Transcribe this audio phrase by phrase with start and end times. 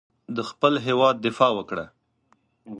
[0.35, 1.85] د خپل هېواد دفاع وکړه.